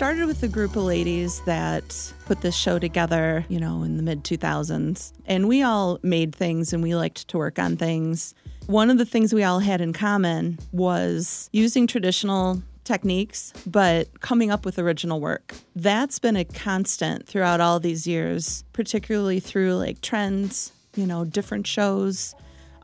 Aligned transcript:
started 0.00 0.24
with 0.24 0.42
a 0.42 0.48
group 0.48 0.76
of 0.76 0.82
ladies 0.84 1.42
that 1.42 2.10
put 2.24 2.40
this 2.40 2.56
show 2.56 2.78
together, 2.78 3.44
you 3.50 3.60
know, 3.60 3.82
in 3.82 3.98
the 3.98 4.02
mid 4.02 4.24
2000s. 4.24 5.12
And 5.26 5.46
we 5.46 5.62
all 5.62 5.98
made 6.02 6.34
things 6.34 6.72
and 6.72 6.82
we 6.82 6.94
liked 6.94 7.28
to 7.28 7.36
work 7.36 7.58
on 7.58 7.76
things. 7.76 8.34
One 8.64 8.88
of 8.88 8.96
the 8.96 9.04
things 9.04 9.34
we 9.34 9.44
all 9.44 9.58
had 9.58 9.82
in 9.82 9.92
common 9.92 10.58
was 10.72 11.50
using 11.52 11.86
traditional 11.86 12.62
techniques, 12.84 13.52
but 13.66 14.22
coming 14.22 14.50
up 14.50 14.64
with 14.64 14.78
original 14.78 15.20
work. 15.20 15.54
That's 15.76 16.18
been 16.18 16.36
a 16.36 16.46
constant 16.46 17.26
throughout 17.26 17.60
all 17.60 17.78
these 17.78 18.06
years, 18.06 18.64
particularly 18.72 19.38
through 19.38 19.74
like 19.74 20.00
trends, 20.00 20.72
you 20.96 21.06
know, 21.06 21.26
different 21.26 21.66
shows, 21.66 22.34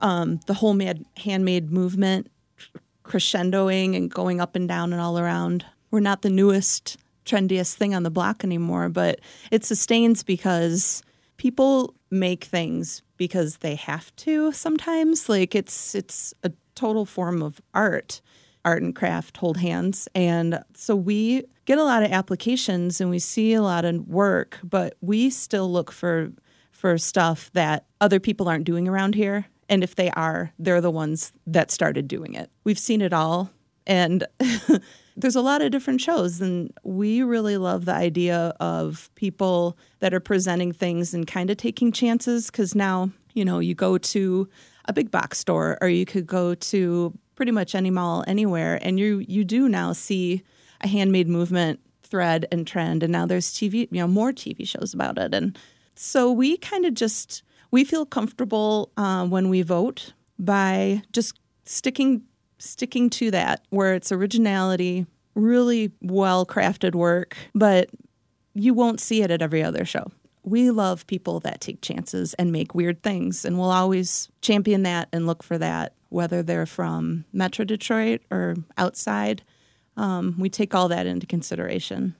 um, 0.03 0.39
the 0.47 0.53
whole 0.53 0.75
mad, 0.75 1.03
handmade 1.17 1.73
movement 1.73 2.31
crescendoing 3.05 3.97
and 3.97 4.11
going 4.11 4.39
up 4.39 4.55
and 4.55 4.69
down 4.69 4.93
and 4.93 5.01
all 5.01 5.19
around. 5.19 5.65
We're 5.91 6.01
not 6.01 6.21
the 6.21 6.29
newest, 6.29 6.99
trendiest 7.27 7.75
thing 7.75 7.95
on 7.95 8.03
the 8.03 8.11
block 8.11 8.45
anymore, 8.45 8.89
but 8.89 9.21
it 9.51 9.65
sustains 9.65 10.23
because 10.23 11.03
people 11.37 11.95
make 12.11 12.45
things 12.45 13.03
because 13.17 13.59
they 13.59 13.75
have 13.75 14.15
to 14.17 14.53
sometimes. 14.53 15.29
Like 15.29 15.55
it's 15.55 15.95
it's 15.95 16.33
a 16.43 16.53
total 16.75 17.05
form 17.05 17.43
of 17.43 17.61
art. 17.75 18.21
Art 18.65 18.83
and 18.83 18.97
craft 18.97 19.37
hold 19.37 19.59
hands. 19.59 20.09
And 20.13 20.61
so 20.75 20.97
we 20.97 21.45
get 21.67 21.79
a 21.79 21.85
lot 21.85 22.03
of 22.03 22.11
applications 22.11 23.01
and 23.01 23.11
we 23.11 23.21
see 23.21 23.55
a 23.55 23.63
lot 23.63 23.85
of 23.85 24.09
work, 24.09 24.59
but 24.65 24.97
we 25.01 25.31
still 25.31 25.71
look 25.71 25.93
for 25.93 26.33
for 26.73 26.99
stuff 26.99 27.51
that 27.53 27.87
other 28.01 28.19
people 28.19 28.49
aren't 28.49 28.65
doing 28.65 28.89
around 28.89 29.15
here 29.15 29.47
and 29.69 29.83
if 29.83 29.95
they 29.95 30.11
are, 30.11 30.53
they're 30.59 30.81
the 30.81 30.91
ones 30.91 31.33
that 31.47 31.71
started 31.71 32.09
doing 32.09 32.35
it. 32.35 32.51
We've 32.65 32.79
seen 32.79 33.01
it 33.01 33.13
all. 33.13 33.51
And 33.87 34.27
there's 35.17 35.37
a 35.37 35.41
lot 35.41 35.63
of 35.63 35.71
different 35.71 36.01
shows. 36.01 36.41
And 36.41 36.73
we 36.83 37.23
really 37.23 37.57
love 37.57 37.87
the 37.87 37.95
idea 37.95 38.55
of 38.61 39.11
people 39.15 39.77
that 40.01 40.13
are 40.13 40.21
presenting 40.21 40.73
things 40.73 41.15
and 41.15 41.27
kind 41.27 41.51
of 41.51 41.57
taking 41.57 41.91
chances. 41.93 42.51
Because 42.51 42.75
now, 42.75 43.11
you 43.35 43.45
know, 43.45 43.59
you 43.59 43.75
go 43.75 43.99
to 43.99 44.49
a 44.85 44.93
big 44.93 45.11
box 45.11 45.39
store 45.39 45.79
or 45.81 45.89
you 45.89 46.05
could 46.05 46.27
go 46.27 46.55
to 46.55 47.17
pretty 47.35 47.53
much 47.53 47.75
any 47.75 47.91
mall 47.91 48.25
anywhere. 48.27 48.79
And 48.83 48.99
you, 48.99 49.25
you 49.27 49.45
do 49.45 49.69
now 49.69 49.93
see 49.93 50.43
a 50.83 50.89
handmade 50.89 51.29
movement 51.29 51.81
thread 52.03 52.47
and 52.53 52.67
trend. 52.67 53.03
And 53.03 53.13
now 53.13 53.27
there's 53.27 53.53
TV, 53.53 53.89
you 53.91 54.01
know, 54.01 54.07
more 54.09 54.33
TV 54.33 54.67
shows 54.67 54.95
about 54.95 55.19
it. 55.19 55.35
And 55.35 55.59
so 55.95 56.31
we 56.31 56.57
kind 56.59 56.85
of 56.85 56.95
just 56.95 57.43
we 57.71 57.85
feel 57.85 58.07
comfortable 58.07 58.93
uh, 58.97 59.27
when 59.27 59.49
we 59.49 59.63
vote 59.63 60.13
by 60.39 61.03
just 61.13 61.39
sticking 61.65 62.23
sticking 62.59 63.11
to 63.11 63.31
that, 63.31 63.63
where 63.71 63.95
it's 63.95 64.13
originality, 64.13 65.07
really 65.35 65.93
well 66.01 66.47
crafted 66.47 66.95
work, 66.95 67.37
but 67.55 67.91
you 68.55 68.75
won't 68.75 69.01
see 69.01 69.23
it 69.23 69.31
at 69.31 69.43
every 69.43 69.63
other 69.63 69.85
show. 69.85 70.11
We 70.43 70.71
love 70.71 71.07
people 71.07 71.41
that 71.41 71.61
take 71.61 71.83
chances 71.83 72.35
and 72.35 72.53
make 72.53 72.75
weird 72.75 73.03
things, 73.03 73.45
and 73.45 73.59
we'll 73.59 73.71
always 73.71 74.29
champion 74.41 74.85
that 74.85 75.09
and 75.13 75.27
look 75.27 75.43
for 75.43 75.59
that, 75.59 75.95
whether 76.09 76.43
they're 76.43 76.67
from 76.67 77.25
Metro 77.33 77.65
Detroit 77.65 78.23
or 78.31 78.55
outside. 78.79 79.43
Um, 79.97 80.37
we 80.39 80.49
take 80.49 80.75
all 80.75 80.89
that 80.89 81.07
into 81.07 81.27
consideration. 81.27 82.15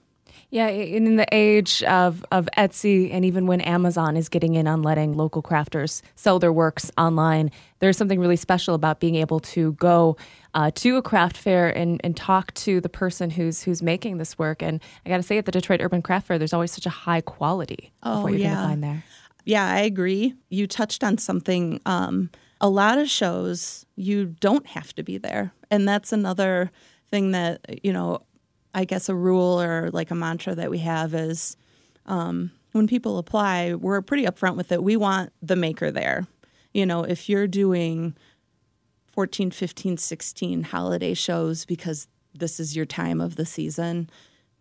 Yeah, 0.49 0.67
in 0.69 1.17
the 1.17 1.27
age 1.33 1.83
of, 1.83 2.25
of 2.31 2.47
Etsy 2.57 3.13
and 3.13 3.25
even 3.25 3.47
when 3.47 3.59
Amazon 3.59 4.15
is 4.15 4.29
getting 4.29 4.55
in 4.55 4.65
on 4.65 4.81
letting 4.81 5.13
local 5.13 5.43
crafters 5.43 6.01
sell 6.15 6.39
their 6.39 6.53
works 6.53 6.89
online, 6.97 7.51
there's 7.79 7.97
something 7.97 8.17
really 8.17 8.37
special 8.37 8.73
about 8.73 9.01
being 9.01 9.15
able 9.15 9.41
to 9.41 9.73
go 9.73 10.15
uh, 10.53 10.71
to 10.75 10.95
a 10.95 11.01
craft 11.01 11.35
fair 11.35 11.67
and, 11.67 11.99
and 12.01 12.15
talk 12.15 12.53
to 12.53 12.79
the 12.79 12.87
person 12.87 13.29
who's 13.29 13.61
who's 13.61 13.81
making 13.81 14.19
this 14.19 14.39
work. 14.39 14.63
And 14.63 14.81
I 15.05 15.09
got 15.09 15.17
to 15.17 15.23
say, 15.23 15.37
at 15.37 15.45
the 15.45 15.51
Detroit 15.51 15.81
Urban 15.81 16.01
Craft 16.01 16.27
Fair, 16.27 16.39
there's 16.39 16.53
always 16.53 16.71
such 16.71 16.85
a 16.85 16.91
high 16.91 17.21
quality 17.21 17.91
oh, 18.03 18.19
of 18.19 18.23
what 18.23 18.31
you're 18.31 18.41
yeah. 18.41 18.53
going 18.53 18.61
to 18.61 18.67
find 18.69 18.83
there. 18.83 19.03
Yeah, 19.43 19.69
I 19.69 19.81
agree. 19.81 20.33
You 20.49 20.65
touched 20.65 21.03
on 21.03 21.17
something. 21.17 21.81
Um, 21.85 22.29
a 22.59 22.69
lot 22.69 22.97
of 22.97 23.09
shows 23.09 23.85
you 23.95 24.25
don't 24.25 24.65
have 24.67 24.95
to 24.95 25.03
be 25.03 25.17
there, 25.17 25.51
and 25.69 25.87
that's 25.87 26.11
another 26.13 26.71
thing 27.11 27.31
that 27.31 27.83
you 27.83 27.91
know 27.93 28.21
I 28.73 28.85
guess 28.85 29.09
a 29.09 29.15
rule 29.15 29.61
or 29.61 29.89
like 29.91 30.11
a 30.11 30.15
mantra 30.15 30.55
that 30.55 30.69
we 30.69 30.79
have 30.79 31.13
is 31.13 31.57
um, 32.05 32.51
when 32.71 32.87
people 32.87 33.17
apply, 33.17 33.73
we're 33.73 34.01
pretty 34.01 34.25
upfront 34.25 34.55
with 34.55 34.71
it. 34.71 34.83
We 34.83 34.95
want 34.95 35.33
the 35.41 35.55
maker 35.55 35.91
there. 35.91 36.27
You 36.73 36.85
know, 36.85 37.03
if 37.03 37.27
you're 37.27 37.47
doing 37.47 38.15
14, 39.13 39.51
15, 39.51 39.97
16 39.97 40.63
holiday 40.63 41.13
shows 41.13 41.65
because 41.65 42.07
this 42.33 42.59
is 42.59 42.75
your 42.75 42.85
time 42.85 43.19
of 43.19 43.35
the 43.35 43.45
season, 43.45 44.09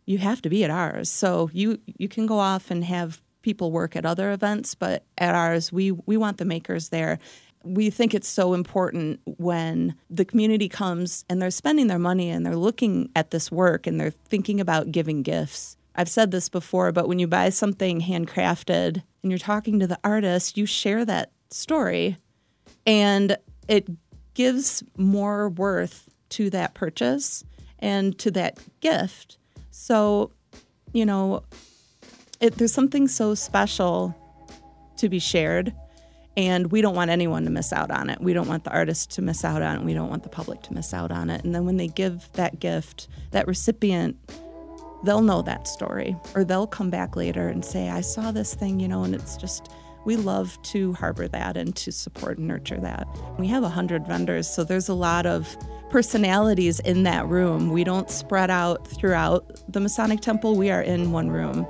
you 0.07 0.19
have 0.19 0.41
to 0.43 0.49
be 0.49 0.65
at 0.65 0.71
ours. 0.71 1.11
So 1.11 1.51
you 1.53 1.79
you 1.99 2.09
can 2.09 2.27
go 2.27 2.39
off 2.39 2.71
and 2.71 2.85
have 2.85 3.21
people 3.43 3.71
work 3.71 3.95
at 3.95 4.07
other 4.07 4.33
events, 4.33 4.75
but 4.75 5.05
at 5.19 5.35
ours 5.35 5.73
we 5.73 5.93
we 5.93 6.17
want 6.17 6.39
the 6.39 6.45
makers 6.45 6.89
there 6.89 7.19
we 7.67 7.91
think 7.91 8.15
it's 8.15 8.29
so 8.29 8.55
important 8.55 9.21
when 9.25 9.95
the 10.09 10.25
community 10.25 10.69
comes 10.69 11.25
and 11.29 11.43
they're 11.43 11.51
spending 11.51 11.89
their 11.89 11.99
money 11.99 12.31
and 12.31 12.47
they're 12.47 12.57
looking 12.57 13.11
at 13.17 13.31
this 13.31 13.51
work 13.51 13.87
and 13.87 14.01
they're 14.01 14.11
thinking 14.11 14.61
about 14.61 14.93
giving 14.93 15.23
gifts. 15.23 15.77
I've 15.95 16.09
said 16.09 16.31
this 16.31 16.49
before, 16.49 16.93
but 16.93 17.09
when 17.09 17.19
you 17.19 17.27
buy 17.27 17.49
something 17.49 18.01
handcrafted 18.01 19.03
and 19.23 19.33
you're 19.33 19.39
talking 19.39 19.81
to 19.81 19.87
the 19.87 19.99
artist, 20.05 20.57
you 20.57 20.67
share 20.67 21.05
that 21.05 21.33
story 21.51 22.19
and 22.87 23.37
it 23.67 23.89
gives 24.35 24.83
more 24.97 25.49
worth 25.49 26.09
to 26.29 26.51
that 26.51 26.75
purchase 26.75 27.45
and 27.79 28.19
to 28.19 28.31
that 28.33 28.59
gift. 28.81 29.39
So, 29.71 30.31
you 30.93 31.05
know, 31.05 31.43
it, 32.41 32.59
there's 32.59 32.73
something 32.73 33.09
so 33.09 33.35
special 33.35 34.15
to 34.99 35.09
be 35.09 35.19
shared 35.19 35.75
and 36.37 36.71
we 36.71 36.83
don't 36.83 36.95
want 36.95 37.11
anyone 37.11 37.45
to 37.45 37.51
miss 37.51 37.73
out 37.73 37.91
on 37.91 38.11
it. 38.11 38.21
We 38.21 38.33
don't 38.33 38.49
want 38.49 38.65
the 38.65 38.73
artist 38.73 39.11
to 39.13 39.23
miss 39.23 39.45
out 39.45 39.63
on 39.63 39.77
it. 39.77 39.83
We 39.83 39.95
don't 39.95 40.11
want 40.11 40.23
the 40.23 40.29
public 40.29 40.63
to 40.65 40.75
miss 40.75 40.93
out 40.93 41.11
on 41.11 41.31
it. 41.31 41.45
And 41.45 41.55
then 41.55 41.65
when 41.65 41.79
they 41.79 41.89
give 41.89 42.31
that 42.35 42.61
gift, 42.61 43.09
that 43.31 43.47
recipient, 43.47 44.17
they'll 45.05 45.23
know 45.23 45.43
that 45.43 45.67
story 45.67 46.17
or 46.35 46.45
they'll 46.45 46.67
come 46.67 46.91
back 46.91 47.17
later 47.17 47.49
and 47.49 47.65
say, 47.65 47.89
I 47.89 48.03
saw 48.03 48.33
this 48.33 48.55
thing, 48.55 48.81
you 48.81 48.89
know, 48.89 49.03
and 49.03 49.15
it's 49.15 49.37
just, 49.37 49.71
we 50.05 50.17
love 50.17 50.61
to 50.65 50.93
harbor 50.95 51.27
that 51.29 51.57
and 51.57 51.75
to 51.77 51.91
support 51.91 52.39
and 52.39 52.47
nurture 52.47 52.81
that. 52.81 53.09
We 53.39 53.49
have 53.49 53.63
100 53.63 54.07
vendors, 54.07 54.49
so 54.49 54.63
there's 54.63 54.89
a 54.89 54.95
lot 54.95 55.27
of 55.27 55.57
personalities 55.91 56.81
in 56.81 57.05
that 57.05 57.27
room. 57.29 57.71
We 57.71 57.83
don't 57.83 58.11
spread 58.11 58.51
out 58.51 58.87
throughout 58.87 59.61
the 59.73 59.81
Masonic 59.81 60.21
Temple, 60.21 60.57
we 60.57 60.71
are 60.71 60.83
in 60.83 61.13
one 61.13 61.31
room. 61.31 61.67